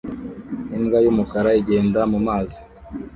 [0.75, 2.59] Imbwa y'umukara igenda mu mazi